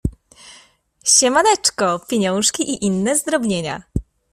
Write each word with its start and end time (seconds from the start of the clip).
Siemaneczko, 1.03 1.99
pieniążki 1.99 2.69
i 2.69 2.85
inne 2.85 3.17
zdrobnienia. 3.17 3.83